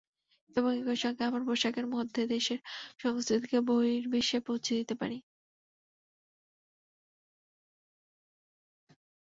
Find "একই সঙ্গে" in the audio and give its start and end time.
0.81-1.23